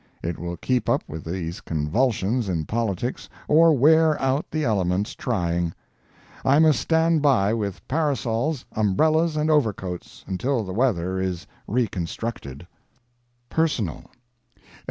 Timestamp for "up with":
0.89-1.23